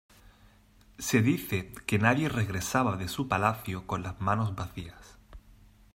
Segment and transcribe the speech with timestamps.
[0.97, 5.19] Se dice que nadie regresaba de su palacio con las manos vacías.